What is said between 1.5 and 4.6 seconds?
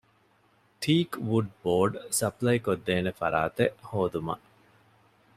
ބޯޑް ސަޕްލައިކޮށްދޭނެ ފަރާތެއް ހޯދުމަށް